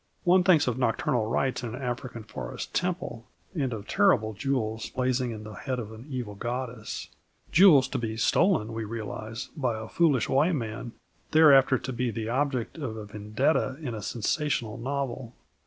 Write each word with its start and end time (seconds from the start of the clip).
One 0.23 0.43
thinks 0.43 0.65
of 0.67 0.79
nocturnal 0.79 1.27
rites 1.27 1.61
in 1.61 1.75
an 1.75 1.79
African 1.83 2.23
forest 2.23 2.73
temple 2.73 3.27
and 3.53 3.71
of 3.71 3.85
terrible 3.87 4.33
jewels 4.33 4.89
blazing 4.89 5.29
in 5.29 5.43
the 5.43 5.53
head 5.53 5.77
of 5.77 5.91
an 5.91 6.07
evil 6.09 6.33
goddess 6.33 7.09
jewels 7.51 7.87
to 7.89 7.99
be 7.99 8.17
stolen, 8.17 8.73
we 8.73 8.83
realise, 8.83 9.49
by 9.55 9.77
a 9.77 9.87
foolish 9.87 10.27
white 10.27 10.55
man, 10.55 10.93
thereafter 11.33 11.77
to 11.77 11.93
be 11.93 12.09
the 12.09 12.29
object 12.29 12.79
of 12.79 12.97
a 12.97 13.05
vendetta 13.05 13.77
in 13.79 13.93
a 13.93 14.01
sensational 14.01 14.75
novel. 14.79 15.35